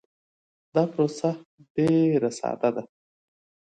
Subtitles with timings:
[0.73, 1.29] دا پروسه
[1.75, 2.83] ډیر ساده ده.